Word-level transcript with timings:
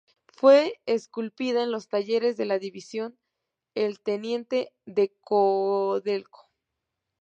Fue 0.33 0.81
esculpida 0.87 1.61
en 1.61 1.69
los 1.69 1.87
talleres 1.87 2.35
de 2.35 2.45
la 2.45 2.57
División 2.57 3.19
El 3.75 3.99
Teniente 4.01 4.73
de 4.87 5.15
Codelco. 5.21 6.49